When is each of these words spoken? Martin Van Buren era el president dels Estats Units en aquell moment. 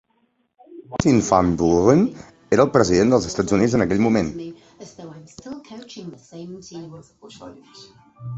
Martin 0.93 1.19
Van 1.25 1.51
Buren 1.61 2.01
era 2.57 2.65
el 2.67 2.71
president 2.77 3.13
dels 3.15 3.27
Estats 3.33 3.57
Units 3.59 3.77
en 3.81 3.85
aquell 3.85 4.01
moment. 4.07 4.33